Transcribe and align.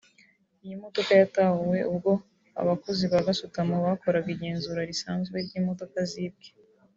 Iyi 0.63 0.75
modoka 0.83 1.11
yatahuwe 1.21 1.79
ubwo 1.91 2.11
abakozi 2.61 3.03
ba 3.11 3.25
gasutamo 3.27 3.75
bakoraga 3.85 4.29
igenzura 4.35 4.79
risanzwe 4.89 5.35
ry’imodoka 5.45 5.99
zibwe 6.11 6.47